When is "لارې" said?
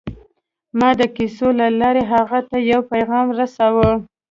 1.79-2.03